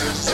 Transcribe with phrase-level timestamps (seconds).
[0.00, 0.27] Yes.